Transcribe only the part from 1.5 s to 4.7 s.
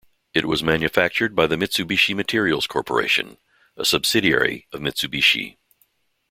Mitsubishi Materials Corporation, a subsidiary